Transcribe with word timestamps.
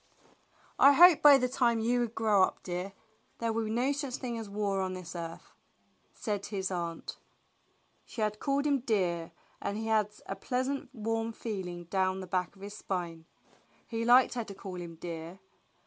"I 0.79 0.93
hope 0.93 1.21
by 1.21 1.37
the 1.37 1.47
time 1.47 1.79
you 1.79 2.07
grow 2.07 2.41
up, 2.41 2.63
dear, 2.63 2.93
there 3.37 3.53
will 3.53 3.65
be 3.65 3.69
no 3.69 3.91
such 3.91 4.15
thing 4.15 4.35
as 4.35 4.49
war 4.49 4.81
on 4.81 4.93
this 4.93 5.15
earth," 5.15 5.51
said 6.11 6.47
his 6.47 6.71
aunt. 6.71 7.19
She 8.03 8.21
had 8.21 8.39
called 8.39 8.65
him 8.65 8.79
"dear," 8.79 9.31
and 9.61 9.77
he 9.77 9.85
had 9.85 10.09
a 10.25 10.35
pleasant 10.35 10.89
warm 10.91 11.33
feeling 11.33 11.83
down 11.83 12.19
the 12.19 12.25
back 12.25 12.55
of 12.55 12.63
his 12.63 12.75
spine. 12.75 13.25
He 13.85 14.03
liked 14.03 14.33
THE 14.33 14.39
BLUE 14.39 14.41
AUNT 14.41 14.47
COMES 14.47 14.47
18 14.47 14.47
her 14.47 14.47
to 14.47 14.55
call 14.55 14.75
him 14.81 14.95
"dear." 14.95 15.39